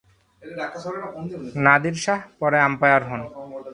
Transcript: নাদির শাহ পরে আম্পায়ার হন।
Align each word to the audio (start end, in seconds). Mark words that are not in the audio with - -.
নাদির 1.65 1.97
শাহ 2.03 2.19
পরে 2.39 2.57
আম্পায়ার 2.67 3.03
হন। 3.09 3.21